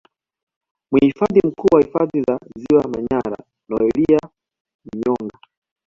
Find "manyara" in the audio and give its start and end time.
2.87-3.37